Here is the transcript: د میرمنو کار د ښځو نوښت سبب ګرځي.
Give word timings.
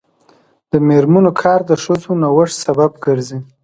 د 0.71 0.73
میرمنو 0.87 1.31
کار 1.41 1.59
د 1.69 1.71
ښځو 1.83 2.11
نوښت 2.21 2.55
سبب 2.65 2.91
ګرځي. 3.05 3.39